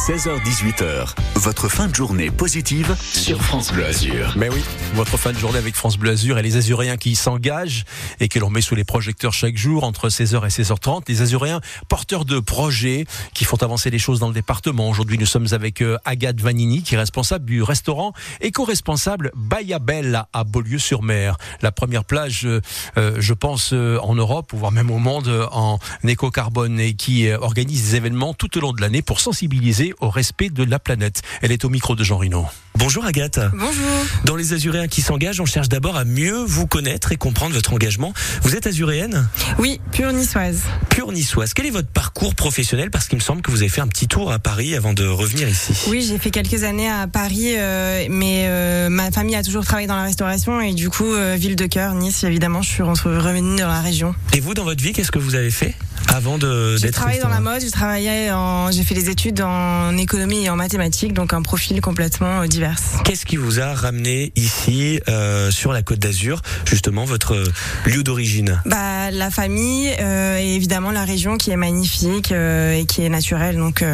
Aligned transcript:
16h18h, 0.00 1.14
votre 1.34 1.68
fin 1.68 1.86
de 1.86 1.94
journée 1.94 2.30
positive 2.30 2.96
sur 2.98 3.42
France 3.42 3.70
Bleu 3.70 3.84
Azur. 3.84 4.32
Mais 4.34 4.48
oui, 4.48 4.64
votre 4.94 5.18
fin 5.18 5.30
de 5.30 5.36
journée 5.36 5.58
avec 5.58 5.74
France 5.74 5.98
Bleu 5.98 6.12
Azur 6.12 6.38
et 6.38 6.42
les 6.42 6.56
Azuréens 6.56 6.96
qui 6.96 7.14
s'engagent 7.14 7.84
et 8.18 8.28
que 8.28 8.38
l'on 8.38 8.48
met 8.48 8.62
sous 8.62 8.74
les 8.74 8.84
projecteurs 8.84 9.34
chaque 9.34 9.58
jour 9.58 9.84
entre 9.84 10.08
16h 10.08 10.46
et 10.46 10.62
16h30. 10.62 11.02
Les 11.08 11.20
Azuréens 11.20 11.60
porteurs 11.88 12.24
de 12.24 12.40
projets 12.40 13.04
qui 13.34 13.44
font 13.44 13.58
avancer 13.62 13.90
les 13.90 13.98
choses 13.98 14.20
dans 14.20 14.28
le 14.28 14.32
département. 14.32 14.88
Aujourd'hui, 14.88 15.18
nous 15.18 15.26
sommes 15.26 15.48
avec 15.52 15.82
euh, 15.82 15.98
Agathe 16.06 16.40
Vanini 16.40 16.82
qui 16.82 16.94
est 16.94 16.98
responsable 16.98 17.44
du 17.44 17.62
restaurant 17.62 18.14
éco-responsable 18.40 19.30
Bayabella 19.36 20.28
à 20.32 20.44
Beaulieu-sur-Mer. 20.44 21.36
La 21.60 21.72
première 21.72 22.06
plage, 22.06 22.46
euh, 22.46 22.62
euh, 22.96 23.16
je 23.18 23.34
pense, 23.34 23.74
en 23.74 24.14
Europe, 24.14 24.52
voire 24.54 24.72
même 24.72 24.90
au 24.90 24.98
monde 24.98 25.28
en 25.52 25.78
éco-carbone 26.04 26.80
et 26.80 26.94
qui 26.94 27.30
organise 27.30 27.90
des 27.90 27.96
événements 27.96 28.32
tout 28.32 28.56
au 28.56 28.62
long 28.62 28.72
de 28.72 28.80
l'année 28.80 29.02
pour 29.02 29.20
sensibiliser 29.20 29.90
au 30.00 30.10
respect 30.10 30.50
de 30.50 30.64
la 30.64 30.78
planète. 30.78 31.22
Elle 31.42 31.52
est 31.52 31.64
au 31.64 31.68
micro 31.68 31.94
de 31.94 32.04
Jean 32.04 32.18
Rino. 32.18 32.46
Bonjour 32.76 33.04
Agathe. 33.04 33.40
Bonjour. 33.52 34.06
Dans 34.24 34.36
les 34.36 34.52
Azuréens 34.52 34.86
qui 34.86 35.02
s'engagent, 35.02 35.40
on 35.40 35.46
cherche 35.46 35.68
d'abord 35.68 35.96
à 35.96 36.04
mieux 36.04 36.44
vous 36.44 36.66
connaître 36.66 37.12
et 37.12 37.16
comprendre 37.16 37.54
votre 37.54 37.72
engagement. 37.72 38.14
Vous 38.42 38.54
êtes 38.54 38.66
azuréenne? 38.66 39.28
Oui, 39.58 39.80
pure 39.92 40.12
niçoise. 40.12 40.62
Pure 40.88 41.12
niçoise. 41.12 41.52
Quel 41.52 41.66
est 41.66 41.70
votre 41.70 41.88
parcours 41.88 42.34
professionnel? 42.34 42.90
Parce 42.90 43.08
qu'il 43.08 43.18
me 43.18 43.22
semble 43.22 43.42
que 43.42 43.50
vous 43.50 43.58
avez 43.58 43.68
fait 43.68 43.80
un 43.80 43.88
petit 43.88 44.08
tour 44.08 44.32
à 44.32 44.38
Paris 44.38 44.74
avant 44.74 44.94
de 44.94 45.06
revenir 45.06 45.48
ici. 45.48 45.74
Oui, 45.88 46.02
j'ai 46.08 46.18
fait 46.18 46.30
quelques 46.30 46.62
années 46.62 46.88
à 46.88 47.06
Paris, 47.06 47.54
euh, 47.56 48.06
mais 48.08 48.44
euh, 48.46 48.88
ma 48.88 49.10
famille 49.10 49.36
a 49.36 49.42
toujours 49.42 49.64
travaillé 49.64 49.88
dans 49.88 49.96
la 49.96 50.04
restauration 50.04 50.60
et 50.60 50.72
du 50.72 50.88
coup, 50.88 51.12
euh, 51.12 51.36
ville 51.38 51.56
de 51.56 51.66
cœur, 51.66 51.94
Nice, 51.94 52.24
évidemment, 52.24 52.62
je 52.62 52.70
suis 52.70 52.82
revenue 52.82 53.56
dans 53.56 53.68
la 53.68 53.80
région. 53.80 54.14
Et 54.32 54.40
vous, 54.40 54.54
dans 54.54 54.64
votre 54.64 54.82
vie, 54.82 54.92
qu'est-ce 54.92 55.12
que 55.12 55.18
vous 55.18 55.34
avez 55.34 55.50
fait? 55.50 55.74
Avant 56.12 56.38
de 56.38 56.76
J'ai 56.76 56.90
travaillé 56.90 57.20
dans 57.20 57.28
la 57.28 57.40
mode, 57.40 57.60
j'ai 57.60 57.70
travaillé 57.70 58.32
en, 58.32 58.70
j'ai 58.72 58.82
fait 58.82 58.94
des 58.94 59.10
études 59.10 59.40
en 59.40 59.96
économie 59.96 60.44
et 60.44 60.50
en 60.50 60.56
mathématiques, 60.56 61.12
donc 61.12 61.32
un 61.32 61.42
profil 61.42 61.80
complètement 61.80 62.44
divers. 62.46 62.76
Qu'est-ce 63.04 63.24
qui 63.24 63.36
vous 63.36 63.60
a 63.60 63.74
ramené 63.74 64.32
ici 64.34 65.00
euh, 65.08 65.50
sur 65.50 65.72
la 65.72 65.82
Côte 65.82 66.00
d'Azur, 66.00 66.42
justement 66.66 67.04
votre 67.04 67.40
lieu 67.86 68.02
d'origine? 68.02 68.60
Bah 68.66 69.10
la 69.12 69.30
famille 69.30 69.90
euh, 70.00 70.38
et 70.38 70.54
évidemment 70.54 70.90
la 70.90 71.04
région 71.04 71.36
qui 71.36 71.52
est 71.52 71.56
magnifique 71.56 72.32
euh, 72.32 72.74
et 72.74 72.86
qui 72.86 73.04
est 73.04 73.08
naturelle. 73.08 73.56
Donc 73.56 73.84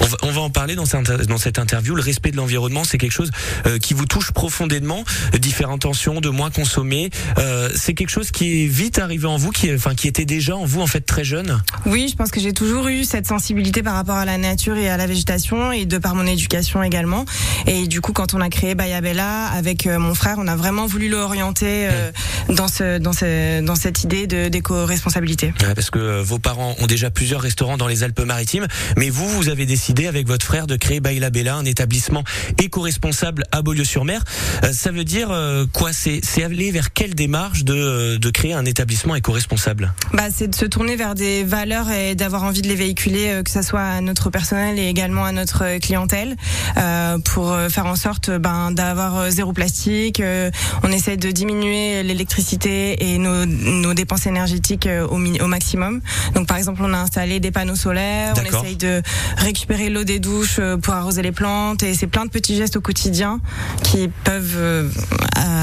on 0.00 0.04
va, 0.06 0.16
on, 0.22 0.30
va, 0.30 0.40
en 0.42 0.50
parler 0.50 0.76
dans 0.76 0.86
cette, 0.86 1.10
dans 1.10 1.38
cette 1.38 1.58
interview. 1.58 1.96
Le 1.96 2.02
respect 2.02 2.30
de 2.30 2.36
l'environnement, 2.36 2.84
c'est 2.84 2.98
quelque 2.98 3.12
chose 3.12 3.30
qui 3.80 3.94
vous 3.94 4.06
touche 4.06 4.30
profondément. 4.30 5.04
Différentes 5.38 5.82
tensions, 5.82 6.20
de 6.20 6.28
moins 6.28 6.50
consommer, 6.50 7.10
c'est 7.74 7.94
quelque 7.94 8.10
chose 8.10 8.30
qui 8.30 8.64
est 8.64 8.66
vite 8.66 8.98
arrivé 8.98 9.26
en 9.26 9.36
vous, 9.36 9.50
qui, 9.50 9.74
enfin 9.74 9.94
qui 9.94 10.08
était 10.08 10.24
déjà 10.24 10.56
en 10.56 10.64
vous 10.64 10.80
en 10.80 10.86
fait 10.86 11.00
très 11.00 11.24
jeune? 11.24 11.63
Oui, 11.86 12.08
je 12.10 12.16
pense 12.16 12.30
que 12.30 12.40
j'ai 12.40 12.52
toujours 12.52 12.88
eu 12.88 13.04
cette 13.04 13.26
sensibilité 13.26 13.82
par 13.82 13.94
rapport 13.94 14.16
à 14.16 14.24
la 14.24 14.38
nature 14.38 14.76
et 14.76 14.88
à 14.88 14.96
la 14.96 15.06
végétation 15.06 15.72
et 15.72 15.84
de 15.84 15.98
par 15.98 16.14
mon 16.14 16.26
éducation 16.26 16.82
également. 16.82 17.24
Et 17.66 17.86
du 17.86 18.00
coup, 18.00 18.12
quand 18.12 18.34
on 18.34 18.40
a 18.40 18.48
créé 18.48 18.74
Bayabella 18.74 19.46
avec 19.48 19.86
euh, 19.86 19.98
mon 19.98 20.14
frère, 20.14 20.36
on 20.38 20.48
a 20.48 20.56
vraiment 20.56 20.86
voulu 20.86 21.08
l'orienter 21.08 21.88
euh, 21.90 22.10
dans 22.48 22.68
ce 22.68 22.98
dans 22.98 23.12
ce 23.12 23.60
dans 23.60 23.74
cette 23.74 24.04
idée 24.04 24.26
de 24.26 24.48
d'éco-responsabilité. 24.48 25.52
parce 25.74 25.90
que 25.90 25.98
euh, 25.98 26.22
vos 26.22 26.38
parents 26.38 26.74
ont 26.78 26.86
déjà 26.86 27.10
plusieurs 27.10 27.40
restaurants 27.40 27.76
dans 27.76 27.88
les 27.88 28.02
Alpes-Maritimes, 28.02 28.66
mais 28.96 29.10
vous 29.10 29.28
vous 29.28 29.48
avez 29.48 29.66
décidé 29.66 30.06
avec 30.06 30.26
votre 30.26 30.46
frère 30.46 30.66
de 30.66 30.76
créer 30.76 31.00
Bayabella, 31.00 31.56
un 31.56 31.64
établissement 31.64 32.24
éco-responsable 32.62 33.44
à 33.52 33.62
Beaulieu-sur-Mer. 33.62 34.24
ça 34.72 34.90
veut 34.90 35.04
dire 35.04 35.28
quoi? 35.72 35.92
C'est 35.92 36.20
c'est 36.22 36.44
aller 36.44 36.70
vers 36.70 36.92
quelle 36.92 37.14
démarche 37.14 37.64
de 37.64 38.16
de 38.16 38.30
créer 38.30 38.54
un 38.54 38.64
établissement 38.64 39.14
éco-responsable? 39.14 39.92
Bah, 40.12 40.24
c'est 40.34 40.48
de 40.48 40.54
se 40.54 40.64
tourner 40.64 40.96
vers 40.96 41.14
des 41.14 41.44
valeurs 41.54 41.88
et 41.90 42.16
d'avoir 42.16 42.42
envie 42.42 42.62
de 42.62 42.68
les 42.68 42.74
véhiculer, 42.74 43.28
euh, 43.28 43.42
que 43.44 43.50
ce 43.50 43.62
soit 43.62 43.80
à 43.80 44.00
notre 44.00 44.28
personnel 44.28 44.76
et 44.76 44.88
également 44.88 45.24
à 45.24 45.30
notre 45.30 45.62
euh, 45.62 45.78
clientèle, 45.78 46.34
euh, 46.76 47.18
pour 47.18 47.56
faire 47.70 47.86
en 47.86 47.94
sorte 47.94 48.28
ben, 48.30 48.72
d'avoir 48.72 49.30
zéro 49.30 49.52
plastique. 49.52 50.20
on 50.82 50.90
essaie 50.90 51.16
de 51.16 51.30
diminuer 51.30 52.02
l'électricité 52.02 53.12
et 53.12 53.18
nos, 53.18 53.46
nos, 53.46 53.94
dépenses 53.94 54.26
énergétiques 54.26 54.88
au, 54.88 55.14
au, 55.14 55.46
maximum. 55.46 56.00
Donc 56.34 56.48
par 56.48 56.56
exemple, 56.56 56.80
on 56.82 56.92
a 56.92 56.98
installé 56.98 57.38
des 57.38 57.52
panneaux 57.52 57.76
solaires, 57.76 58.34
on 58.36 58.44
essaye 58.44 58.76
de 58.76 59.02
récupérer 59.36 59.90
l'eau 59.90 60.04
des 60.04 60.18
douches 60.18 60.60
pour 60.82 60.94
arroser 60.94 61.22
les 61.22 61.32
plantes, 61.32 61.82
et 61.82 61.94
c'est 61.94 62.08
plein 62.08 62.24
de 62.24 62.30
petits 62.30 62.56
gestes 62.56 62.76
au 62.76 62.80
quotidien 62.80 63.40
qui 63.82 64.08
peuvent 64.24 64.90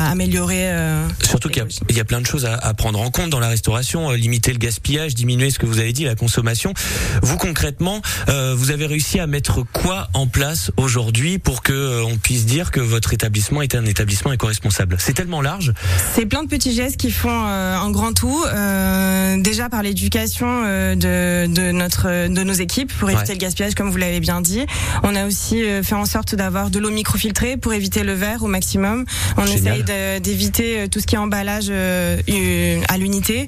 améliorer. 0.09 0.71
Surtout 1.23 1.49
qu'il 1.49 1.63
y, 1.89 1.93
y, 1.93 1.99
a 1.99 2.05
plein 2.05 2.21
de 2.21 2.25
choses 2.25 2.45
à, 2.45 2.55
à, 2.55 2.73
prendre 2.73 3.01
en 3.01 3.09
compte 3.11 3.29
dans 3.29 3.39
la 3.39 3.49
restauration, 3.49 4.11
limiter 4.11 4.53
le 4.53 4.59
gaspillage, 4.59 5.15
diminuer 5.15 5.49
ce 5.49 5.59
que 5.59 5.65
vous 5.65 5.80
avez 5.81 5.93
dit, 5.93 6.05
la 6.05 6.15
consommation. 6.15 6.73
Vous 7.21 7.37
concrètement, 7.37 8.01
euh, 8.29 8.53
vous 8.55 8.71
avez 8.71 8.85
réussi 8.85 9.19
à 9.19 9.27
mettre 9.27 9.63
quoi 9.73 10.09
en 10.13 10.27
place 10.27 10.71
aujourd'hui 10.77 11.39
pour 11.39 11.63
que 11.63 11.73
euh, 11.73 12.03
on 12.05 12.17
puisse 12.17 12.45
dire 12.45 12.71
que 12.71 12.79
votre 12.79 13.13
établissement 13.13 13.61
est 13.61 13.75
un 13.75 13.85
établissement 13.85 14.31
éco-responsable? 14.31 14.95
C'est 14.99 15.13
tellement 15.13 15.41
large. 15.41 15.73
C'est 16.13 16.25
plein 16.25 16.43
de 16.43 16.47
petits 16.47 16.73
gestes 16.73 16.97
qui 16.97 17.11
font 17.11 17.29
euh, 17.29 17.75
un 17.75 17.89
grand 17.91 18.13
tout. 18.13 18.43
déjà 19.43 19.69
par 19.69 19.83
l'éducation 19.83 20.63
de, 20.63 21.47
de, 21.47 21.71
notre 21.71 22.27
de 22.27 22.43
nos 22.43 22.53
équipes 22.53 22.93
pour 22.97 23.09
éviter 23.09 23.33
le 23.33 23.39
gaspillage, 23.39 23.73
comme 23.75 23.89
vous 23.89 23.97
l'avez 23.97 24.19
bien 24.19 24.41
dit. 24.41 24.65
On 25.03 25.15
a 25.15 25.25
aussi 25.25 25.63
fait 25.83 25.95
en 25.95 26.05
sorte 26.05 26.35
d'avoir 26.35 26.69
de 26.69 26.79
l'eau 26.79 26.91
microfiltrée 26.91 27.57
pour 27.57 27.73
éviter 27.73 28.03
le 28.03 28.13
verre 28.13 28.43
au 28.43 28.47
maximum. 28.47 29.05
On 29.37 29.45
essaye 29.45 29.83
d'éviter 30.21 30.87
tout 30.89 30.99
ce 30.99 31.07
qui 31.07 31.15
est 31.15 31.19
emballage 31.19 31.71
à 31.71 32.97
l'unité 32.97 33.47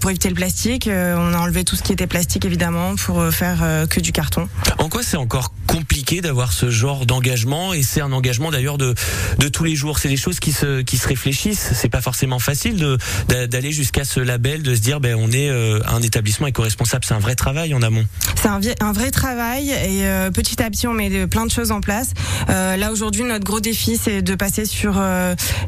pour 0.00 0.10
éviter 0.10 0.28
le 0.28 0.34
plastique. 0.34 0.88
on 0.88 1.34
a 1.34 1.38
enlevé 1.38 1.64
tout 1.64 1.73
ce 1.74 1.82
qui 1.82 1.92
était 1.92 2.06
plastique 2.06 2.44
évidemment 2.44 2.94
pour 2.96 3.20
euh, 3.20 3.30
faire 3.30 3.60
euh, 3.62 3.86
que 3.86 4.00
du 4.00 4.12
carton. 4.12 4.48
En 4.78 4.88
quoi 4.88 5.02
c'est 5.02 5.16
encore 5.16 5.52
compliqué 5.66 6.20
d'avoir 6.20 6.52
ce 6.52 6.70
genre 6.70 7.06
d'engagement? 7.06 7.72
Et 7.72 7.82
c'est 7.82 8.00
un 8.00 8.12
engagement 8.12 8.50
d'ailleurs 8.50 8.78
de 8.78 8.94
de 9.38 9.48
tous 9.48 9.64
les 9.64 9.74
jours. 9.74 9.98
C'est 9.98 10.08
des 10.08 10.16
choses 10.16 10.40
qui 10.40 10.52
se 10.52 10.82
qui 10.82 10.96
se 10.96 11.08
réfléchissent. 11.08 11.72
C'est 11.74 11.88
pas 11.88 12.00
forcément 12.00 12.38
facile 12.38 12.98
d'aller 13.28 13.72
jusqu'à 13.72 14.04
ce 14.04 14.20
label, 14.20 14.62
de 14.62 14.74
se 14.74 14.80
dire 14.80 15.00
ben 15.00 15.16
on 15.18 15.30
est 15.30 15.48
euh, 15.50 15.80
un 15.86 16.02
établissement 16.02 16.46
éco-responsable. 16.46 17.04
C'est 17.04 17.14
un 17.14 17.18
vrai 17.18 17.34
travail 17.34 17.74
en 17.74 17.82
amont. 17.82 18.04
C'est 18.40 18.48
un, 18.48 18.60
un, 18.80 18.92
vrai 18.92 19.10
travail 19.10 19.70
et 19.70 20.04
petit 20.32 20.62
à 20.62 20.70
petit 20.70 20.86
on 20.86 20.92
met 20.92 21.26
plein 21.26 21.46
de 21.46 21.50
choses 21.50 21.70
en 21.70 21.80
place. 21.80 22.10
là 22.48 22.92
aujourd'hui 22.92 23.24
notre 23.24 23.44
gros 23.44 23.60
défi 23.60 23.98
c'est 24.02 24.22
de 24.22 24.34
passer 24.34 24.66
sur 24.66 25.00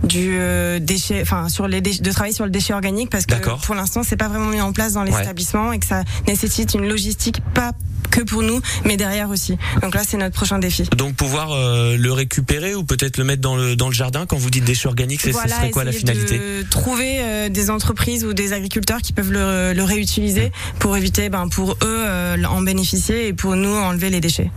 du 0.02 0.38
déchet, 0.80 1.22
enfin 1.22 1.48
sur 1.48 1.68
les 1.68 1.80
de 1.80 2.12
travailler 2.12 2.34
sur 2.34 2.44
le 2.44 2.50
déchet 2.50 2.74
organique 2.74 3.10
parce 3.10 3.26
que 3.26 3.34
pour 3.64 3.74
l'instant 3.74 4.02
c'est 4.02 4.16
pas 4.16 4.28
vraiment 4.28 4.46
mis 4.46 4.60
en 4.60 4.72
place 4.72 4.92
dans 4.92 5.02
les 5.02 5.12
établissements 5.12 5.72
et 5.72 5.78
que 5.78 5.86
ça 5.86 5.95
nécessite 6.26 6.74
une 6.74 6.88
logistique 6.88 7.40
pas 7.54 7.72
que 8.10 8.22
pour 8.22 8.42
nous, 8.42 8.60
mais 8.84 8.96
derrière 8.96 9.30
aussi. 9.30 9.58
Donc 9.82 9.94
là, 9.94 10.02
c'est 10.06 10.16
notre 10.16 10.34
prochain 10.34 10.58
défi. 10.58 10.84
Donc 10.96 11.16
pouvoir 11.16 11.52
euh, 11.52 11.96
le 11.96 12.12
récupérer 12.12 12.74
ou 12.74 12.84
peut-être 12.84 13.18
le 13.18 13.24
mettre 13.24 13.42
dans 13.42 13.56
le 13.56 13.76
dans 13.76 13.88
le 13.88 13.94
jardin 13.94 14.26
quand 14.26 14.36
vous 14.36 14.50
dites 14.50 14.64
déchets 14.64 14.88
organiques, 14.88 15.20
ce 15.20 15.32
serait 15.32 15.70
quoi 15.70 15.84
la 15.84 15.92
finalité 15.92 16.38
de 16.38 16.62
Trouver 16.70 17.18
euh, 17.20 17.48
des 17.48 17.70
entreprises 17.70 18.24
ou 18.24 18.32
des 18.32 18.52
agriculteurs 18.52 19.02
qui 19.02 19.12
peuvent 19.12 19.32
le, 19.32 19.72
le 19.72 19.82
réutiliser 19.82 20.52
pour 20.78 20.96
éviter, 20.96 21.28
ben 21.28 21.48
pour 21.48 21.72
eux 21.72 21.76
euh, 21.84 22.36
en 22.44 22.62
bénéficier 22.62 23.28
et 23.28 23.32
pour 23.32 23.56
nous 23.56 23.74
enlever 23.74 24.10
les 24.10 24.20
déchets. 24.20 24.50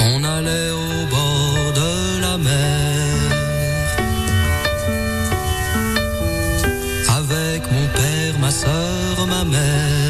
On 0.00 0.24
allait 0.24 0.70
au 0.70 0.91
soeur, 8.52 9.26
ma 9.26 9.44
mère 9.44 10.01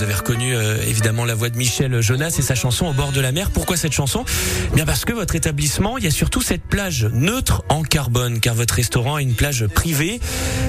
vous 0.00 0.04
avez 0.04 0.14
reconnu 0.14 0.56
euh, 0.56 0.78
évidemment 0.88 1.26
la 1.26 1.34
voix 1.34 1.50
de 1.50 1.58
Michel 1.58 2.00
Jonas 2.00 2.34
et 2.38 2.42
sa 2.42 2.54
chanson 2.54 2.86
Au 2.86 2.94
bord 2.94 3.12
de 3.12 3.20
la 3.20 3.32
mer. 3.32 3.50
Pourquoi 3.50 3.76
cette 3.76 3.92
chanson? 3.92 4.24
Eh 4.72 4.76
Bien 4.76 4.86
parce 4.86 5.04
que 5.04 5.12
votre 5.12 5.34
établissement, 5.34 5.98
il 5.98 6.04
y 6.04 6.06
a 6.06 6.10
surtout 6.10 6.40
cette 6.40 6.62
plage 6.62 7.04
neutre 7.12 7.64
en 7.68 7.82
carbone, 7.82 8.40
car 8.40 8.54
votre 8.54 8.72
restaurant 8.72 9.16
a 9.16 9.20
une 9.20 9.34
plage 9.34 9.66
privée. 9.66 10.18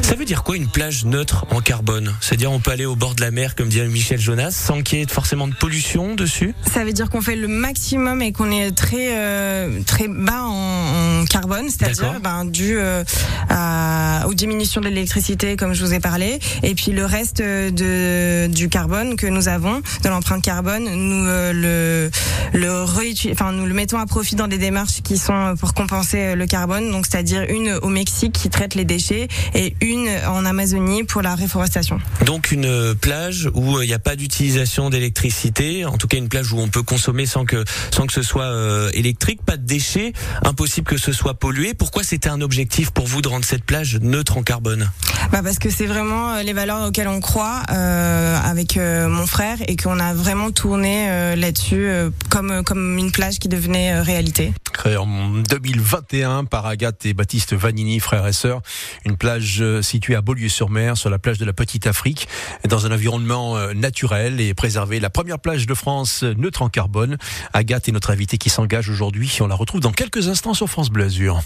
Ça 0.01 0.15
veut 0.15 0.25
dire 0.25 0.43
quoi 0.43 0.57
une 0.57 0.67
plage 0.67 1.05
neutre 1.05 1.45
en 1.49 1.61
carbone? 1.61 2.13
C'est-à-dire 2.19 2.51
on 2.51 2.59
peut 2.59 2.71
aller 2.71 2.83
au 2.83 2.97
bord 2.97 3.15
de 3.15 3.21
la 3.21 3.31
mer, 3.31 3.55
comme 3.55 3.69
dit 3.69 3.79
Michel 3.79 4.19
Jonas, 4.19 4.51
sans 4.51 4.81
qu'il 4.81 4.99
y 4.99 5.01
ait 5.01 5.07
forcément 5.07 5.47
de 5.47 5.55
pollution 5.55 6.13
dessus? 6.13 6.53
Ça 6.69 6.83
veut 6.83 6.91
dire 6.91 7.09
qu'on 7.09 7.21
fait 7.21 7.37
le 7.37 7.47
maximum 7.47 8.21
et 8.21 8.33
qu'on 8.33 8.51
est 8.51 8.71
très 8.71 9.15
euh, 9.15 9.79
très 9.85 10.09
bas 10.09 10.43
en, 10.43 11.23
carbone, 11.29 11.69
c'est-à-dire 11.69 12.19
ben, 12.21 12.43
dû 12.43 12.77
euh, 12.77 13.05
à, 13.47 14.25
aux 14.27 14.33
diminutions 14.33 14.81
de 14.81 14.89
l'électricité, 14.89 15.55
comme 15.55 15.73
je 15.73 15.85
vous 15.85 15.93
ai 15.93 16.01
parlé, 16.01 16.39
et 16.63 16.75
puis 16.75 16.91
le 16.91 17.05
reste 17.05 17.41
de, 17.41 18.47
du 18.47 18.67
carbone 18.67 19.15
que 19.21 19.27
nous 19.27 19.47
avons 19.47 19.83
de 20.03 20.09
l'empreinte 20.09 20.43
carbone, 20.43 20.83
nous 20.83 21.27
euh, 21.27 21.53
le 21.53 22.59
le 22.59 23.31
enfin 23.31 23.51
nous 23.51 23.67
le 23.67 23.73
mettons 23.75 23.99
à 23.99 24.07
profit 24.07 24.35
dans 24.35 24.47
des 24.47 24.57
démarches 24.57 25.03
qui 25.03 25.19
sont 25.19 25.53
pour 25.59 25.75
compenser 25.75 26.17
euh, 26.17 26.35
le 26.35 26.47
carbone. 26.47 26.89
Donc 26.91 27.05
c'est-à-dire 27.05 27.45
une 27.47 27.73
au 27.83 27.89
Mexique 27.89 28.33
qui 28.33 28.49
traite 28.49 28.73
les 28.73 28.83
déchets 28.83 29.27
et 29.53 29.75
une 29.79 30.09
en 30.27 30.43
Amazonie 30.43 31.03
pour 31.03 31.21
la 31.21 31.35
réforestation. 31.35 31.99
Donc 32.25 32.51
une 32.51 32.95
plage 32.95 33.47
où 33.53 33.77
euh, 33.77 33.85
il 33.85 33.87
n'y 33.87 33.93
a 33.93 33.99
pas 33.99 34.15
d'utilisation 34.15 34.89
d'électricité, 34.89 35.85
en 35.85 35.97
tout 35.97 36.07
cas 36.07 36.17
une 36.17 36.29
plage 36.29 36.51
où 36.51 36.57
on 36.57 36.69
peut 36.69 36.83
consommer 36.83 37.27
sans 37.27 37.45
que 37.45 37.63
sans 37.91 38.07
que 38.07 38.13
ce 38.13 38.23
soit 38.23 38.51
électrique, 38.93 39.43
pas 39.45 39.57
de 39.57 39.65
déchets, 39.65 40.13
impossible 40.43 40.87
que 40.87 40.97
ce 40.97 41.11
soit 41.11 41.35
pollué. 41.35 41.75
Pourquoi 41.75 42.03
c'était 42.03 42.29
un 42.29 42.41
objectif 42.41 42.89
pour 42.89 43.05
vous 43.05 43.21
de 43.21 43.27
rendre 43.27 43.45
cette 43.45 43.65
plage 43.65 43.99
neutre 44.01 44.37
en 44.37 44.41
carbone? 44.41 44.89
Bah 45.31 45.41
parce 45.43 45.59
que 45.59 45.69
c'est 45.69 45.85
vraiment 45.85 46.37
les 46.41 46.53
valeurs 46.53 46.87
auxquelles 46.87 47.07
on 47.07 47.21
croit 47.21 47.61
euh, 47.69 48.37
avec 48.43 48.77
mon 49.11 49.27
frère 49.27 49.57
et 49.67 49.75
qu'on 49.75 49.99
a 49.99 50.13
vraiment 50.13 50.51
tourné 50.51 51.35
là-dessus 51.35 51.89
comme 52.29 52.63
comme 52.63 52.97
une 52.97 53.11
plage 53.11 53.39
qui 53.39 53.47
devenait 53.47 54.01
réalité. 54.01 54.53
Créée 54.73 54.97
en 54.97 55.07
2021 55.07 56.45
par 56.45 56.65
Agathe 56.65 57.05
et 57.05 57.13
Baptiste 57.13 57.53
Vanini, 57.53 57.99
frères 57.99 58.25
et 58.27 58.33
sœurs, 58.33 58.61
une 59.05 59.17
plage 59.17 59.63
située 59.81 60.15
à 60.15 60.21
Beaulieu-sur-Mer, 60.21 60.97
sur 60.97 61.09
la 61.09 61.19
plage 61.19 61.37
de 61.37 61.45
la 61.45 61.53
Petite 61.53 61.87
Afrique, 61.87 62.27
dans 62.67 62.85
un 62.85 62.91
environnement 62.91 63.57
naturel 63.73 64.41
et 64.41 64.53
préservé. 64.53 64.99
La 64.99 65.09
première 65.09 65.39
plage 65.39 65.67
de 65.67 65.73
France 65.73 66.23
neutre 66.23 66.61
en 66.61 66.69
carbone. 66.69 67.17
Agathe 67.53 67.89
est 67.89 67.91
notre 67.91 68.11
invitée 68.11 68.37
qui 68.37 68.49
s'engage 68.49 68.89
aujourd'hui. 68.89 69.37
On 69.41 69.47
la 69.47 69.55
retrouve 69.55 69.81
dans 69.81 69.91
quelques 69.91 70.27
instants 70.27 70.53
sur 70.53 70.67
France 70.67 70.89
Bleu 70.89 71.05
Azur. 71.05 71.41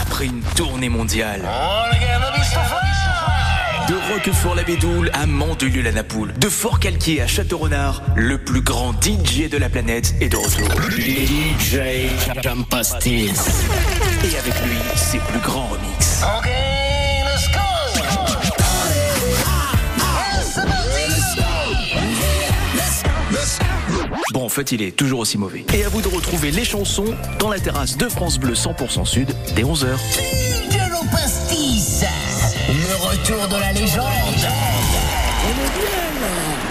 Après 0.00 0.26
une 0.26 0.42
tournée 0.56 0.88
mondiale. 0.88 1.42
De 1.42 2.91
Roquefort-la-Bédoule 4.12 5.10
à 5.14 5.24
Mandelieu-la-Napoule, 5.24 6.34
de 6.34 6.48
Fort-Calquier 6.50 7.22
à 7.22 7.26
Château-Renard, 7.26 8.02
le 8.14 8.36
plus 8.36 8.60
grand 8.60 8.92
DJ 9.02 9.48
de 9.48 9.56
la 9.56 9.70
planète 9.70 10.14
est 10.20 10.28
de 10.28 10.36
retour. 10.36 10.68
DJ 10.90 12.10
Jampastis. 12.42 13.30
Et 14.22 14.36
avec 14.36 14.54
lui, 14.66 14.76
ses 14.96 15.18
plus 15.18 15.38
grands 15.38 15.66
remixes. 15.66 16.22
Bon, 24.34 24.44
en 24.44 24.48
fait, 24.50 24.72
il 24.72 24.82
est 24.82 24.94
toujours 24.94 25.20
aussi 25.20 25.38
mauvais. 25.38 25.64
Et 25.72 25.84
à 25.84 25.88
vous 25.88 26.02
de 26.02 26.08
retrouver 26.08 26.50
les 26.50 26.64
chansons 26.64 27.14
dans 27.38 27.48
la 27.48 27.58
terrasse 27.58 27.96
de 27.96 28.08
France 28.10 28.38
Bleu 28.38 28.52
100% 28.52 29.06
Sud 29.06 29.34
dès 29.56 29.62
11h. 29.62 29.96
Retour 33.12 33.46
de 33.46 33.60
la 33.60 33.72
légende. 33.72 34.06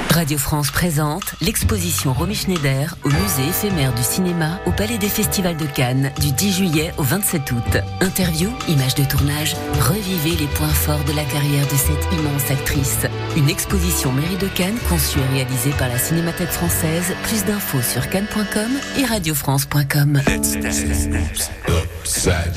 Radio 0.10 0.40
France 0.40 0.72
présente 0.72 1.36
l'exposition 1.40 2.14
Romy 2.14 2.34
Schneider 2.34 2.96
au 3.04 3.10
musée 3.10 3.48
éphémère 3.48 3.94
du 3.94 4.02
cinéma 4.02 4.60
au 4.66 4.72
Palais 4.72 4.98
des 4.98 5.08
Festivals 5.08 5.56
de 5.56 5.68
Cannes 5.68 6.12
du 6.20 6.32
10 6.32 6.52
juillet 6.52 6.94
au 6.98 7.04
27 7.04 7.52
août. 7.52 7.78
Interview, 8.02 8.50
images 8.68 8.96
de 8.96 9.04
tournage, 9.04 9.56
revivez 9.82 10.36
les 10.36 10.48
points 10.48 10.68
forts 10.68 11.04
de 11.04 11.14
la 11.14 11.24
carrière 11.26 11.68
de 11.68 11.76
cette 11.76 12.12
immense 12.12 12.50
actrice. 12.50 13.06
Une 13.38 13.50
exposition 13.50 14.12
mairie 14.12 14.38
de 14.38 14.48
Cannes 14.48 14.80
conçue 14.90 15.20
et 15.20 15.34
réalisée 15.36 15.74
par 15.78 15.90
la 15.90 16.00
Cinémathèque 16.00 16.50
française. 16.50 17.14
Plus 17.22 17.46
d'infos 17.46 17.84
sur 17.84 18.10
cannes.com 18.10 18.72
et 18.98 19.06
radiofrance.com. 19.06 20.22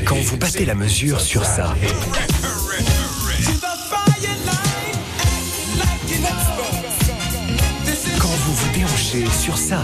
Quand 0.06 0.16
vous 0.22 0.36
battez 0.38 0.64
la 0.64 0.74
mesure 0.74 1.20
sur 1.20 1.44
ça. 1.44 1.74
Sur 9.30 9.56
ça. 9.56 9.82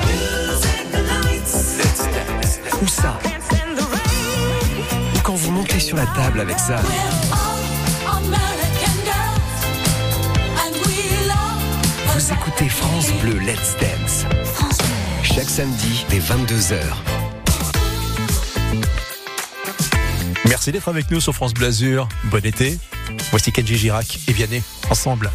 Ou 2.83 2.89
ça. 2.89 3.19
Ou 5.15 5.19
quand 5.23 5.35
vous 5.35 5.51
montez 5.53 5.79
sur 5.79 5.97
la 5.97 6.07
table 6.07 6.41
avec 6.41 6.59
ça. 6.59 6.81
Vous 12.07 12.33
écoutez 12.33 12.69
France 12.69 13.13
Bleu 13.23 13.39
Let's 13.39 13.77
Dance. 13.81 14.25
Chaque 15.23 15.49
samedi 15.49 16.05
dès 16.09 16.19
22h. 16.19 16.81
Merci 20.49 20.73
d'être 20.73 20.89
avec 20.89 21.11
nous 21.11 21.21
sur 21.21 21.35
France 21.35 21.55
Blasure. 21.55 22.09
Bon 22.25 22.45
été. 22.45 22.79
Voici 23.31 23.53
Kenji 23.53 23.77
Girac 23.77 24.19
et 24.27 24.33
Vianney 24.33 24.63
ensemble. 24.91 25.31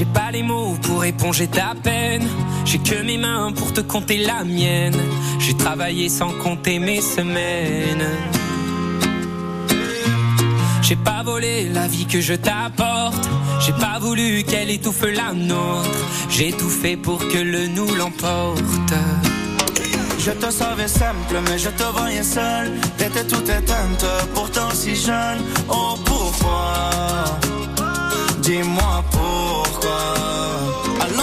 J'ai 0.00 0.06
pas 0.06 0.30
les 0.30 0.42
mots 0.42 0.78
pour 0.80 1.04
éponger 1.04 1.46
ta 1.46 1.74
peine. 1.74 2.26
J'ai 2.64 2.78
que 2.78 3.02
mes 3.02 3.18
mains 3.18 3.52
pour 3.52 3.70
te 3.74 3.82
compter 3.82 4.16
la 4.16 4.44
mienne. 4.44 4.96
J'ai 5.38 5.54
travaillé 5.54 6.08
sans 6.08 6.30
compter 6.30 6.78
mes 6.78 7.02
semaines. 7.02 8.06
J'ai 10.80 10.96
pas 10.96 11.22
volé 11.22 11.68
la 11.68 11.86
vie 11.86 12.06
que 12.06 12.22
je 12.22 12.32
t'apporte. 12.32 13.28
J'ai 13.60 13.72
pas 13.74 13.98
voulu 14.00 14.42
qu'elle 14.44 14.70
étouffe 14.70 15.04
la 15.04 15.34
nôtre. 15.34 16.06
J'ai 16.30 16.52
tout 16.52 16.70
fait 16.70 16.96
pour 16.96 17.18
que 17.18 17.36
le 17.36 17.66
nous 17.66 17.94
l'emporte. 17.94 18.94
Je 20.22 20.32
te 20.32 20.50
savais 20.50 20.86
simple, 20.86 21.40
mais 21.48 21.58
je 21.58 21.70
te 21.70 21.82
voyais 21.82 22.22
seul. 22.22 22.70
T'étais 22.98 23.24
toute 23.24 23.48
éteinte, 23.48 24.04
pourtant 24.34 24.70
si 24.72 24.94
jeune. 24.94 25.40
Oh, 25.68 25.94
pourquoi? 26.04 26.90
Dis-moi 28.42 29.02
pourquoi. 29.10 30.00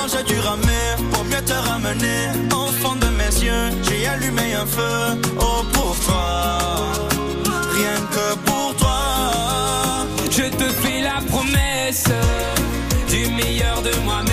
J'ai 0.09 0.23
dû 0.23 0.39
ramer 0.39 0.87
pour 1.11 1.23
mieux 1.25 1.43
te 1.45 1.53
ramener. 1.53 2.29
Fond 2.81 2.95
de 2.95 3.07
mes 3.19 3.33
yeux, 3.43 3.69
j'ai 3.83 4.07
allumé 4.07 4.53
un 4.53 4.65
feu. 4.65 5.19
Oh, 5.39 5.63
pourquoi? 5.73 6.59
Rien 7.75 7.97
que 8.13 8.35
pour 8.45 8.75
toi. 8.77 8.99
Je 10.31 10.43
te 10.43 10.63
fais 10.81 11.01
la 11.01 11.19
promesse 11.29 12.05
du 13.09 13.29
meilleur 13.31 13.81
de 13.81 13.93
moi-même. 14.05 14.26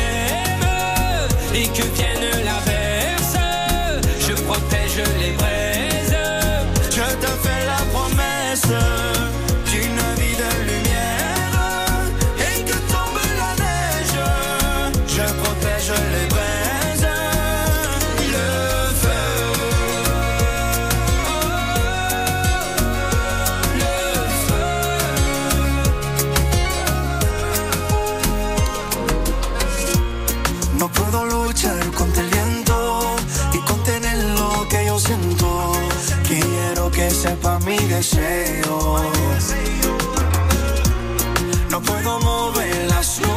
No 41.70 41.80
puedo 41.80 42.20
mover 42.20 42.86
las 42.88 43.20
nubes, 43.20 43.33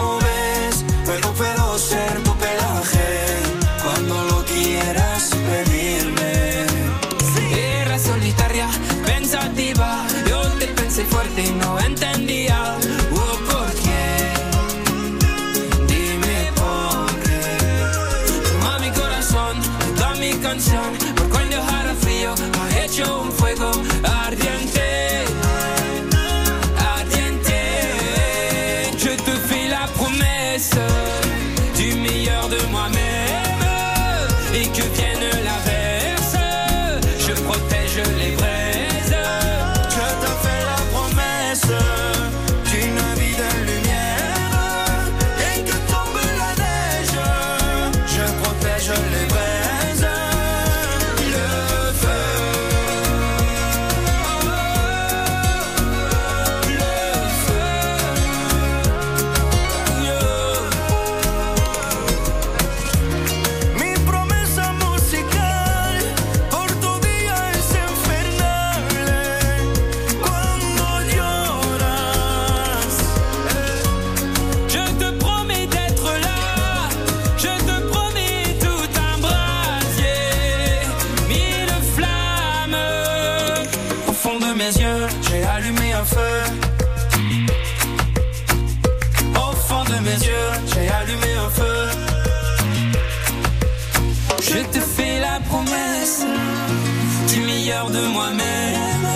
de 97.67 98.07
moi-même. 98.13 99.07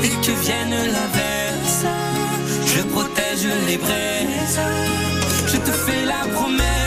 Dès 0.00 0.08
que 0.08 0.32
vienne 0.40 0.70
l'inverse, 0.70 1.84
je 2.66 2.82
protège 2.82 3.46
les 3.66 3.76
braises. 3.76 4.60
Je 5.46 5.56
te 5.58 5.70
fais 5.70 6.06
la 6.06 6.32
promesse 6.34 6.77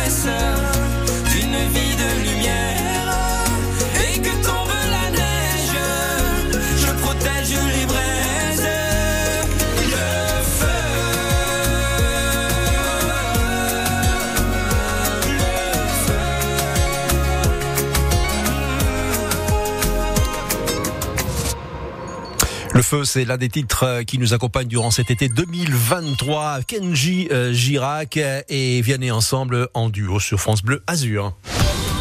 Le 22.82 22.84
feu, 22.84 23.06
c'est 23.06 23.26
l'un 23.26 23.38
des 23.38 23.48
titres 23.48 23.84
euh, 23.84 24.02
qui 24.02 24.18
nous 24.18 24.34
accompagne 24.34 24.66
durant 24.66 24.90
cet 24.90 25.12
été 25.12 25.30
2023. 25.30 26.62
Kenji 26.64 27.28
euh, 27.32 27.54
Girac 27.54 28.18
et 28.18 28.82
Vianney 28.82 29.12
ensemble 29.12 29.68
en 29.76 29.92
duo 29.92 30.20
sur 30.20 30.40
France 30.40 30.64
Bleu 30.64 30.82
Azur. 30.88 31.38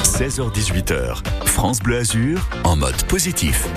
16h-18h, 0.04 1.18
France 1.44 1.80
Bleu 1.80 1.99
Azur 1.99 2.49
en 2.64 2.76
mode 2.76 2.96
positif. 3.08 3.68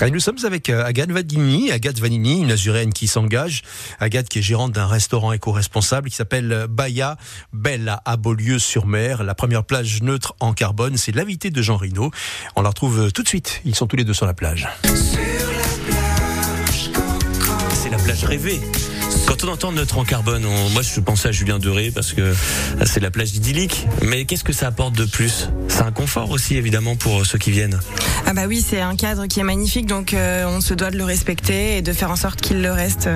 Et 0.00 0.10
nous 0.12 0.20
sommes 0.20 0.38
avec 0.44 0.70
euh, 0.70 0.84
Agathe 0.84 1.10
Vanini, 1.10 1.72
Agathe 1.72 1.98
Vanini, 1.98 2.42
une 2.42 2.52
azuréenne 2.52 2.92
qui 2.92 3.08
s'engage. 3.08 3.62
Agathe 3.98 4.28
qui 4.28 4.38
est 4.38 4.42
gérante 4.42 4.70
d'un 4.70 4.86
restaurant 4.86 5.32
éco-responsable 5.32 6.10
qui 6.10 6.14
s'appelle 6.14 6.68
Baya 6.70 7.16
Bella 7.52 8.02
à 8.04 8.16
Beaulieu-sur-Mer. 8.16 9.24
La 9.24 9.34
première 9.34 9.64
plage 9.64 10.00
neutre 10.00 10.36
en 10.38 10.52
carbone, 10.52 10.96
c'est 10.96 11.10
l'invité 11.10 11.50
de 11.50 11.60
Jean 11.60 11.76
Rino. 11.76 12.12
On 12.54 12.62
la 12.62 12.68
retrouve 12.68 13.10
tout 13.10 13.24
de 13.24 13.28
suite. 13.28 13.62
Ils 13.64 13.74
sont 13.74 13.88
tous 13.88 13.96
les 13.96 14.04
deux 14.04 14.14
sur 14.14 14.26
la 14.26 14.34
plage. 14.34 14.68
Quand 19.26 19.44
on 19.44 19.48
entend 19.48 19.72
neutre 19.72 19.98
en 19.98 20.04
carbone, 20.04 20.44
on- 20.46 20.70
moi 20.70 20.82
je 20.82 21.00
pensais 21.00 21.28
à 21.28 21.32
Julien 21.32 21.58
Doré 21.58 21.90
parce 21.94 22.12
que 22.12 22.34
c'est 22.84 23.00
la 23.00 23.10
plage 23.10 23.34
idyllique. 23.34 23.86
Mais 24.02 24.24
qu'est-ce 24.24 24.44
que 24.44 24.52
ça 24.52 24.68
apporte 24.68 24.94
de 24.94 25.04
plus? 25.04 25.48
C'est 25.68 25.82
un 25.82 25.92
confort 25.92 26.30
aussi 26.30 26.56
évidemment 26.56 26.96
pour 26.96 27.26
ceux 27.26 27.38
qui 27.38 27.50
viennent. 27.50 27.78
Ah 28.26 28.32
bah 28.32 28.42
oui, 28.48 28.64
c'est 28.66 28.80
un 28.80 28.96
cadre 28.96 29.26
qui 29.26 29.40
est 29.40 29.44
magnifique, 29.44 29.86
donc 29.86 30.14
euh, 30.14 30.44
on 30.48 30.60
se 30.60 30.74
doit 30.74 30.90
de 30.90 30.96
le 30.96 31.04
respecter 31.04 31.76
et 31.78 31.82
de 31.82 31.92
faire 31.92 32.10
en 32.10 32.16
sorte 32.16 32.40
qu'il 32.40 32.62
le 32.62 32.72
reste. 32.72 33.08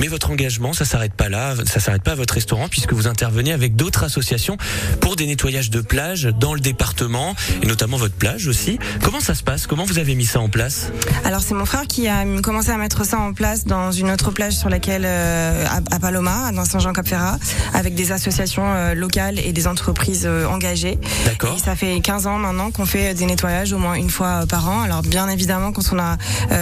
Mais 0.00 0.08
votre 0.08 0.30
engagement, 0.30 0.72
ça 0.72 0.86
s'arrête 0.86 1.12
pas 1.12 1.28
là, 1.28 1.54
ça 1.66 1.78
s'arrête 1.78 2.02
pas 2.02 2.12
à 2.12 2.14
votre 2.14 2.32
restaurant 2.32 2.68
puisque 2.68 2.94
vous 2.94 3.06
intervenez 3.06 3.52
avec 3.52 3.76
d'autres 3.76 4.02
associations 4.02 4.56
pour 5.02 5.14
des 5.14 5.26
nettoyages 5.26 5.68
de 5.68 5.82
plages 5.82 6.22
dans 6.22 6.54
le 6.54 6.60
département 6.60 7.34
et 7.62 7.66
notamment 7.66 7.98
votre 7.98 8.14
plage 8.14 8.46
aussi. 8.46 8.78
Comment 9.02 9.20
ça 9.20 9.34
se 9.34 9.42
passe? 9.42 9.66
Comment 9.66 9.84
vous 9.84 9.98
avez 9.98 10.14
mis 10.14 10.24
ça 10.24 10.40
en 10.40 10.48
place? 10.48 10.90
Alors 11.26 11.42
c'est 11.42 11.52
mon 11.52 11.66
frère 11.66 11.86
qui 11.86 12.08
a 12.08 12.24
commencé 12.42 12.70
à 12.70 12.78
mettre 12.78 13.04
ça 13.04 13.18
en 13.18 13.34
place 13.34 13.66
dans 13.66 13.92
une 13.92 14.10
autre 14.10 14.30
plage 14.30 14.54
sur 14.54 14.70
laquelle 14.70 15.02
euh, 15.04 15.66
à, 15.90 15.98
Paloma, 15.98 16.50
dans 16.52 16.64
Saint-Jean-Cap-Ferrat, 16.64 17.38
avec 17.74 17.94
des 17.94 18.10
associations 18.10 18.64
euh, 18.64 18.94
locales 18.94 19.38
et 19.38 19.52
des 19.52 19.66
entreprises 19.66 20.24
euh, 20.24 20.46
engagées. 20.46 20.98
D'accord. 21.26 21.56
Et 21.56 21.58
ça 21.58 21.76
fait 21.76 22.00
15 22.00 22.26
ans 22.26 22.38
maintenant 22.38 22.70
qu'on 22.70 22.86
fait 22.86 23.12
des 23.12 23.26
nettoyages 23.26 23.74
au 23.74 23.78
moins 23.78 23.96
une 23.96 24.08
fois 24.08 24.46
par 24.48 24.66
an. 24.66 24.80
Alors 24.80 25.02
bien 25.02 25.28
évidemment, 25.28 25.72
quand 25.72 25.92
on 25.92 25.98
a 25.98 26.16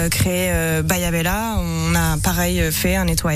créé 0.09 0.51
Bayabella, 0.83 1.55
on 1.59 1.95
a 1.95 2.17
pareil 2.19 2.73
fait 2.73 2.97
un 2.97 3.05
nettoyage. 3.05 3.28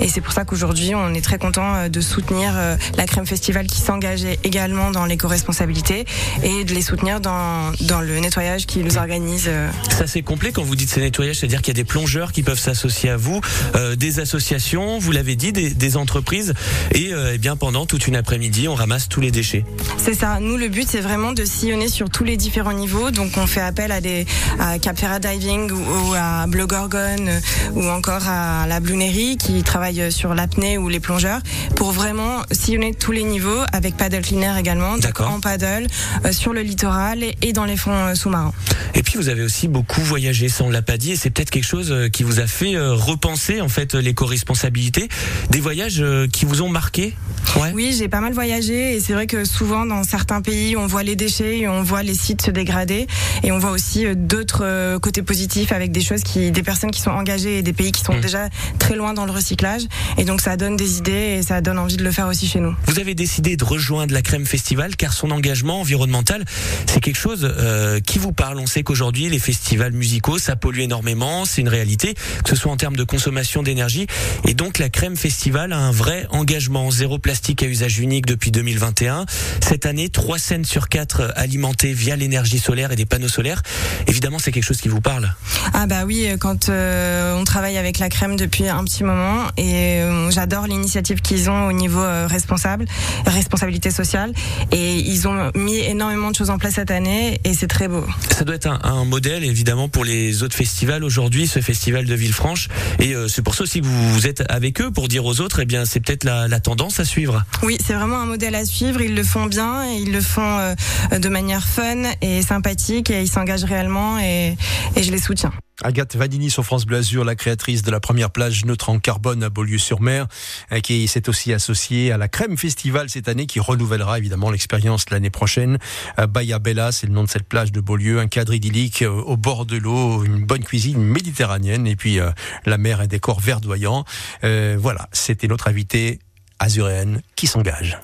Et 0.00 0.08
c'est 0.08 0.20
pour 0.20 0.32
ça 0.32 0.44
qu'aujourd'hui, 0.44 0.94
on 0.94 1.14
est 1.14 1.20
très 1.20 1.38
content 1.38 1.74
euh, 1.74 1.88
de 1.88 2.00
soutenir 2.00 2.52
euh, 2.56 2.76
la 2.96 3.06
Crème 3.06 3.26
Festival 3.26 3.66
qui 3.66 3.80
s'engageait 3.80 4.38
également 4.44 4.90
dans 4.90 5.04
l'éco-responsabilité 5.06 6.04
et 6.42 6.64
de 6.64 6.74
les 6.74 6.82
soutenir 6.82 7.20
dans, 7.20 7.72
dans 7.82 8.00
le 8.00 8.18
nettoyage 8.18 8.66
qu'ils 8.66 8.98
organisent. 8.98 9.44
euh, 9.48 9.70
Ça 9.90 10.06
c'est 10.06 10.22
complet 10.22 10.52
quand 10.52 10.62
vous 10.62 10.76
dites 10.76 10.90
ces 10.90 11.00
nettoyages, 11.00 11.36
c'est-à-dire 11.36 11.62
qu'il 11.62 11.68
y 11.76 11.78
a 11.78 11.82
des 11.82 11.84
plongeurs 11.88 12.32
qui 12.32 12.42
peuvent 12.42 12.58
s'associer 12.58 13.10
à 13.10 13.16
vous, 13.16 13.40
euh, 13.76 13.96
des 13.96 14.18
associations, 14.20 14.98
vous 14.98 15.12
l'avez 15.12 15.36
dit, 15.36 15.52
des, 15.52 15.70
des 15.70 15.96
entreprises, 15.96 16.54
et 16.92 17.12
euh, 17.12 17.32
eh 17.34 17.38
bien 17.38 17.56
pendant 17.56 17.86
toute 17.86 18.06
une 18.06 18.16
après-midi, 18.16 18.68
on 18.68 18.74
ramasse 18.74 19.08
tous 19.08 19.20
les 19.20 19.30
déchets. 19.30 19.64
C'est 19.98 20.14
ça. 20.14 20.38
Nous, 20.40 20.56
le 20.56 20.68
but, 20.68 20.86
c'est 20.88 21.00
vraiment 21.00 21.32
de 21.32 21.44
sillonner 21.44 21.88
sur 21.88 22.10
tous 22.10 22.24
les 22.24 22.36
différents 22.36 22.72
niveaux. 22.72 23.10
Donc, 23.10 23.32
on 23.36 23.46
fait 23.46 23.60
appel 23.60 23.92
à 23.92 24.00
des 24.00 24.26
à 24.58 24.78
Cap 24.78 24.98
Ferrat 24.98 25.18
Diving 25.20 25.70
ou, 25.70 26.10
ou 26.10 26.14
à 26.14 26.46
Bleu 26.46 26.66
Gorgone 26.66 27.28
euh, 27.28 27.40
ou 27.74 27.84
encore 27.88 28.26
à 28.26 28.66
la 28.66 28.80
Blunerie 28.80 29.19
qui 29.38 29.62
travaille 29.62 30.10
sur 30.10 30.34
l'apnée 30.34 30.78
ou 30.78 30.88
les 30.88 31.00
plongeurs 31.00 31.40
pour 31.76 31.92
vraiment 31.92 32.42
sillonner 32.50 32.94
tous 32.94 33.12
les 33.12 33.22
niveaux 33.22 33.60
avec 33.72 33.96
paddle 33.96 34.22
cleaner 34.22 34.54
également. 34.58 34.98
D'accord. 34.98 35.30
en 35.30 35.40
paddle 35.40 35.86
euh, 36.24 36.32
sur 36.32 36.52
le 36.52 36.62
littoral 36.62 37.22
et, 37.22 37.36
et 37.42 37.52
dans 37.52 37.64
les 37.64 37.76
fonds 37.76 37.92
euh, 37.92 38.14
sous-marins. 38.14 38.52
Et 38.94 39.02
puis 39.02 39.16
vous 39.16 39.28
avez 39.28 39.42
aussi 39.42 39.68
beaucoup 39.68 40.00
voyagé, 40.00 40.48
ça 40.48 40.64
on 40.64 40.70
l'a 40.70 40.82
pas 40.82 40.96
dit, 40.96 41.12
et 41.12 41.16
c'est 41.16 41.30
peut-être 41.30 41.50
quelque 41.50 41.66
chose 41.66 41.92
euh, 41.92 42.08
qui 42.08 42.22
vous 42.22 42.40
a 42.40 42.46
fait 42.46 42.76
repenser 42.78 43.60
en 43.60 43.68
fait 43.68 43.94
l'éco-responsabilité, 43.94 45.08
des 45.50 45.60
voyages 45.60 46.02
qui 46.32 46.44
vous 46.44 46.62
ont 46.62 46.68
marqué? 46.68 47.14
Ouais. 47.56 47.72
Oui, 47.74 47.94
j'ai 47.98 48.08
pas 48.08 48.20
mal 48.20 48.32
voyagé 48.32 48.94
et 48.94 49.00
c'est 49.00 49.12
vrai 49.12 49.26
que 49.26 49.44
souvent 49.44 49.84
dans 49.86 50.04
certains 50.04 50.40
pays, 50.40 50.76
on 50.76 50.86
voit 50.86 51.02
les 51.02 51.16
déchets, 51.16 51.58
et 51.60 51.68
on 51.68 51.82
voit 51.82 52.02
les 52.02 52.14
sites 52.14 52.42
se 52.42 52.50
dégrader 52.50 53.06
et 53.42 53.50
on 53.50 53.58
voit 53.58 53.70
aussi 53.72 54.06
euh, 54.06 54.14
d'autres 54.14 54.62
euh, 54.64 54.98
côtés 54.98 55.22
positifs 55.22 55.72
avec 55.72 55.90
des 55.90 56.00
choses 56.00 56.22
qui, 56.22 56.50
des 56.52 56.62
personnes 56.62 56.90
qui 56.90 57.00
sont 57.00 57.10
engagées 57.10 57.58
et 57.58 57.62
des 57.62 57.72
pays 57.72 57.92
qui 57.92 58.02
sont 58.02 58.14
Mm. 58.14 58.20
déjà 58.20 58.48
très 58.78 58.94
loin 58.96 59.14
dans 59.14 59.24
le 59.24 59.32
recyclage 59.32 59.82
et 60.18 60.24
donc 60.24 60.40
ça 60.40 60.56
donne 60.56 60.76
des 60.76 60.98
idées 60.98 61.38
et 61.38 61.42
ça 61.42 61.60
donne 61.60 61.78
envie 61.78 61.96
de 61.96 62.04
le 62.04 62.10
faire 62.10 62.26
aussi 62.28 62.46
chez 62.46 62.60
nous. 62.60 62.74
Vous 62.86 62.98
avez 62.98 63.14
décidé 63.14 63.56
de 63.56 63.64
rejoindre 63.64 64.12
la 64.14 64.22
Crème 64.22 64.46
Festival 64.46 64.96
car 64.96 65.12
son 65.12 65.30
engagement 65.30 65.80
environnemental, 65.80 66.44
c'est 66.86 67.00
quelque 67.00 67.18
chose 67.18 67.48
euh, 67.58 68.00
qui 68.00 68.18
vous 68.18 68.32
parle. 68.32 68.58
On 68.58 68.66
sait 68.66 68.82
qu'aujourd'hui, 68.82 69.28
les 69.28 69.38
festivals 69.38 69.92
musicaux, 69.92 70.38
ça 70.38 70.56
pollue 70.56 70.80
énormément, 70.80 71.44
c'est 71.44 71.60
une 71.62 71.68
réalité, 71.68 72.14
que 72.44 72.50
ce 72.50 72.56
soit 72.56 72.70
en 72.72 72.76
termes 72.76 72.96
de 72.96 73.04
consommation 73.04 73.62
d'énergie. 73.62 74.06
Et 74.46 74.54
donc, 74.54 74.78
la 74.78 74.88
Crème 74.88 75.16
Festival 75.16 75.72
a 75.72 75.78
un 75.78 75.92
vrai 75.92 76.26
engagement. 76.30 76.90
Zéro 76.90 77.18
plastique 77.18 77.29
à 77.30 77.66
usage 77.66 77.98
unique 78.00 78.26
depuis 78.26 78.50
2021. 78.50 79.24
Cette 79.60 79.86
année, 79.86 80.08
trois 80.08 80.38
scènes 80.38 80.64
sur 80.64 80.88
quatre 80.88 81.32
alimentées 81.36 81.92
via 81.92 82.16
l'énergie 82.16 82.58
solaire 82.58 82.90
et 82.90 82.96
des 82.96 83.06
panneaux 83.06 83.28
solaires. 83.28 83.62
Évidemment, 84.08 84.38
c'est 84.40 84.50
quelque 84.50 84.64
chose 84.64 84.80
qui 84.80 84.88
vous 84.88 85.00
parle. 85.00 85.32
Ah 85.72 85.86
bah 85.86 86.04
oui, 86.06 86.26
euh, 86.26 86.36
quand 86.36 86.68
euh, 86.68 87.38
on 87.38 87.44
travaille 87.44 87.78
avec 87.78 87.98
la 87.98 88.08
crème 88.08 88.36
depuis 88.36 88.68
un 88.68 88.82
petit 88.82 89.04
moment 89.04 89.46
et 89.56 90.00
euh, 90.00 90.30
j'adore 90.30 90.66
l'initiative 90.66 91.20
qu'ils 91.20 91.50
ont 91.50 91.66
au 91.66 91.72
niveau 91.72 92.00
euh, 92.00 92.26
responsable, 92.26 92.86
responsabilité 93.26 93.90
sociale 93.92 94.32
et 94.72 94.96
ils 94.96 95.28
ont 95.28 95.52
mis 95.54 95.78
énormément 95.78 96.30
de 96.30 96.36
choses 96.36 96.50
en 96.50 96.58
place 96.58 96.74
cette 96.74 96.90
année 96.90 97.40
et 97.44 97.54
c'est 97.54 97.68
très 97.68 97.86
beau. 97.86 98.04
Ça 98.30 98.44
doit 98.44 98.56
être 98.56 98.66
un, 98.66 98.80
un 98.82 99.04
modèle 99.04 99.44
évidemment 99.44 99.88
pour 99.88 100.04
les 100.04 100.42
autres 100.42 100.56
festivals 100.56 101.04
aujourd'hui, 101.04 101.46
ce 101.46 101.60
festival 101.60 102.06
de 102.06 102.14
Villefranche. 102.14 102.68
Et 102.98 103.14
euh, 103.14 103.28
c'est 103.28 103.42
pour 103.42 103.54
ça 103.54 103.62
aussi 103.62 103.80
que 103.80 103.86
vous, 103.86 104.12
vous 104.14 104.26
êtes 104.26 104.42
avec 104.48 104.80
eux 104.80 104.90
pour 104.90 105.06
dire 105.06 105.24
aux 105.24 105.40
autres, 105.40 105.60
eh 105.60 105.66
bien 105.66 105.84
c'est 105.84 106.00
peut-être 106.00 106.24
la, 106.24 106.48
la 106.48 106.60
tendance 106.60 106.98
à 106.98 107.04
suivre. 107.04 107.19
Oui, 107.62 107.78
c'est 107.84 107.94
vraiment 107.94 108.20
un 108.20 108.26
modèle 108.26 108.54
à 108.54 108.64
suivre. 108.64 109.00
Ils 109.00 109.14
le 109.14 109.24
font 109.24 109.46
bien 109.46 109.84
et 109.90 109.96
ils 109.96 110.12
le 110.12 110.20
font 110.20 110.58
euh, 110.58 110.74
de 111.18 111.28
manière 111.28 111.66
fun 111.66 112.02
et 112.20 112.42
sympathique 112.42 113.10
et 113.10 113.22
ils 113.22 113.30
s'engagent 113.30 113.64
réellement 113.64 114.18
et, 114.18 114.56
et 114.96 115.02
je 115.02 115.10
les 115.10 115.18
soutiens. 115.18 115.52
Agathe 115.82 116.14
Vanini 116.14 116.50
sur 116.50 116.64
France 116.64 116.84
Bleu 116.84 116.98
Azur, 116.98 117.24
la 117.24 117.34
créatrice 117.34 117.82
de 117.82 117.90
la 117.90 118.00
première 118.00 118.30
plage 118.30 118.66
neutre 118.66 118.90
en 118.90 118.98
carbone 118.98 119.42
à 119.42 119.48
Beaulieu-sur-Mer, 119.48 120.26
euh, 120.72 120.80
qui 120.80 121.08
s'est 121.08 121.28
aussi 121.28 121.52
associée 121.52 122.12
à 122.12 122.18
la 122.18 122.28
Crème 122.28 122.58
Festival 122.58 123.08
cette 123.08 123.28
année, 123.28 123.46
qui 123.46 123.60
renouvellera 123.60 124.18
évidemment 124.18 124.50
l'expérience 124.50 125.08
l'année 125.10 125.30
prochaine. 125.30 125.78
Euh, 126.18 126.26
Bahia 126.26 126.58
Bella, 126.58 126.92
c'est 126.92 127.06
le 127.06 127.14
nom 127.14 127.24
de 127.24 127.30
cette 127.30 127.48
plage 127.48 127.72
de 127.72 127.80
Beaulieu, 127.80 128.20
un 128.20 128.26
cadre 128.26 128.52
idyllique 128.52 129.04
au 129.06 129.36
bord 129.36 129.64
de 129.64 129.78
l'eau, 129.78 130.22
une 130.22 130.44
bonne 130.44 130.64
cuisine 130.64 131.02
méditerranéenne, 131.02 131.86
et 131.86 131.96
puis 131.96 132.20
euh, 132.20 132.30
la 132.66 132.76
mer, 132.76 133.00
un 133.00 133.06
décor 133.06 133.40
verdoyant. 133.40 134.04
Euh, 134.44 134.76
voilà, 134.78 135.08
c'était 135.12 135.48
notre 135.48 135.68
invité 135.68 136.18
azuréenne 136.60 137.20
qui 137.34 137.48
s'engage. 137.48 137.98